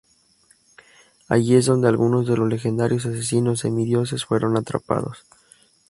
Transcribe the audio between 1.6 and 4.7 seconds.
donde algunos de los legendarios asesinos semidioses fueron